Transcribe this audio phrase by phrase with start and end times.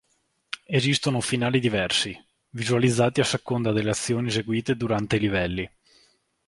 [0.65, 2.19] Esistono finali diversi,
[2.53, 5.71] visualizzati a seconda delle azioni eseguite durante i livelli.